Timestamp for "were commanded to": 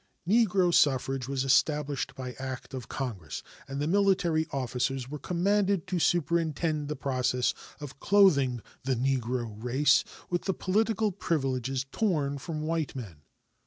5.07-5.99